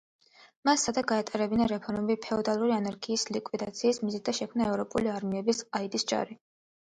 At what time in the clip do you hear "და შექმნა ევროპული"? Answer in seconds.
4.29-5.11